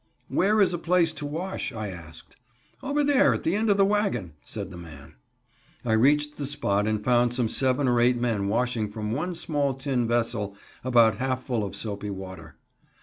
[0.29, 2.35] "Where is a place to wash?" I asked.
[2.81, 5.13] "Over there at the end of the wagon," said the man.
[5.85, 9.75] I reached the spot and found some seven or eight men washing from one small
[9.75, 12.55] tin vessel about half full of soapy water.